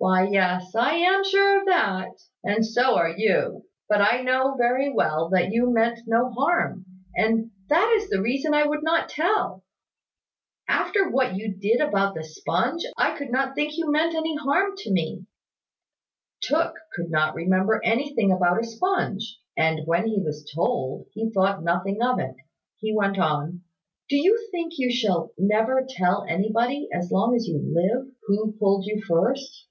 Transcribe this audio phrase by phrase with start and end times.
[0.00, 2.10] "Why, yes; I am sure of that;
[2.44, 6.84] and so are you: but I know very well that you meant no harm;
[7.16, 9.64] and that is the reason I would not tell.
[10.68, 14.74] After what you did about the sponge, I could not think you meant any harm
[14.76, 15.26] to me."
[16.42, 21.64] Tooke could not remember anything about a sponge; and when he was told, he thought
[21.64, 22.36] nothing of it.
[22.76, 23.62] He went on
[24.08, 28.84] "Do you think you shall never tell anybody, as long as you live, who pulled
[28.86, 29.64] you first?"